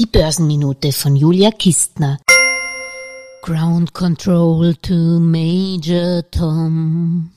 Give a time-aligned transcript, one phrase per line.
[0.00, 2.18] Die Börsenminute von Julia Kistner.
[3.42, 7.32] Ground Control to Major Tom.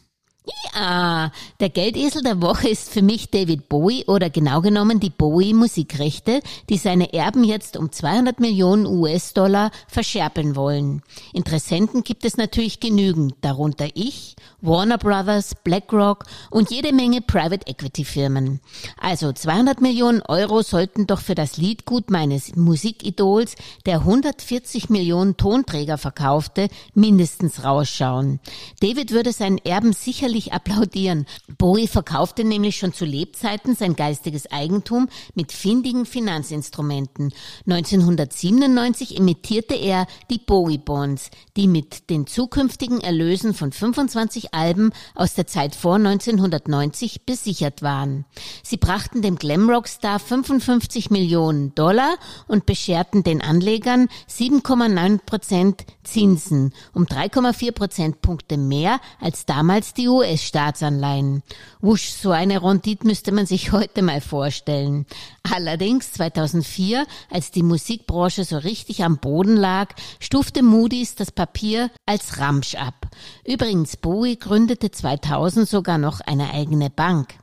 [0.73, 5.53] Ja, der Geldesel der Woche ist für mich David Bowie oder genau genommen die Bowie
[5.53, 6.39] Musikrechte,
[6.69, 11.01] die seine Erben jetzt um 200 Millionen US-Dollar verscherpen wollen.
[11.33, 14.32] Interessenten gibt es natürlich genügend, darunter ich,
[14.65, 18.61] Warner Brothers, BlackRock und jede Menge Private Equity Firmen.
[18.97, 25.97] Also 200 Millionen Euro sollten doch für das Liedgut meines Musikidols, der 140 Millionen Tonträger
[25.97, 28.39] verkaufte, mindestens rausschauen.
[28.79, 31.25] David würde seinen Erben sicherlich applaudieren.
[31.57, 37.33] Bowie verkaufte nämlich schon zu Lebzeiten sein geistiges Eigentum mit findigen Finanzinstrumenten.
[37.67, 45.33] 1997 emittierte er die Bowie Bonds, die mit den zukünftigen Erlösen von 25 Alben aus
[45.33, 48.25] der Zeit vor 1990 besichert waren.
[48.63, 52.15] Sie brachten dem Glamrock-Star 55 Millionen Dollar
[52.47, 61.43] und bescherten den Anlegern 7,9 Prozent Zinsen, um 3,4 Prozentpunkte mehr als damals die US-Staatsanleihen.
[61.81, 65.05] Wusch, so eine Rendite müsste man sich heute mal vorstellen.
[65.43, 72.39] Allerdings 2004, als die Musikbranche so richtig am Boden lag, stufte Moody's das Papier als
[72.39, 73.07] Ramsch ab.
[73.45, 77.35] Übrigens, Bowie gründete 2000 sogar noch eine eigene Bank.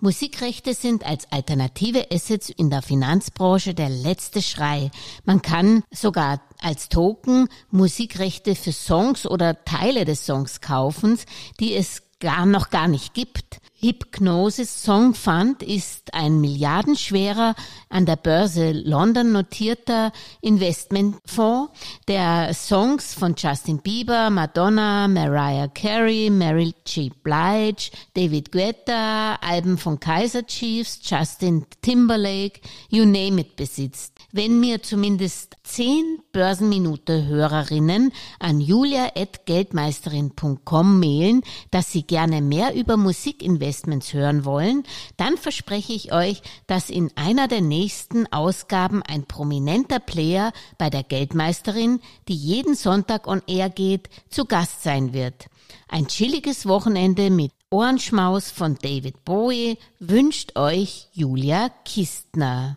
[0.00, 4.90] Musikrechte sind als alternative Assets in der Finanzbranche der letzte Schrei.
[5.24, 11.18] Man kann sogar als Token Musikrechte für Songs oder Teile des Songs kaufen,
[11.58, 13.51] die es gar noch gar nicht gibt.
[13.84, 17.56] Hypnosis Song Fund ist ein milliardenschwerer,
[17.88, 21.72] an der Börse London notierter Investmentfonds,
[22.06, 27.10] der Songs von Justin Bieber, Madonna, Mariah Carey, Mary G.
[27.24, 34.12] Blige, David Guetta, Alben von Kaiser Chiefs, Justin Timberlake, you name it besitzt.
[34.30, 44.12] Wenn mir zumindest zehn Börsenminute-Hörerinnen an julia.geldmeisterin.com mailen, dass sie gerne mehr über Musikinvestments Investments
[44.12, 44.84] hören wollen,
[45.16, 51.02] dann verspreche ich euch, dass in einer der nächsten Ausgaben ein prominenter Player bei der
[51.02, 55.46] Geldmeisterin, die jeden Sonntag on Air geht, zu Gast sein wird.
[55.88, 62.76] Ein chilliges Wochenende mit Ohrenschmaus von David Bowie wünscht euch Julia Kistner.